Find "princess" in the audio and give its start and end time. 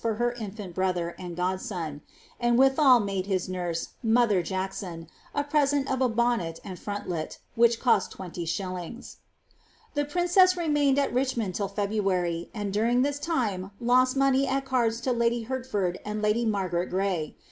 10.05-10.57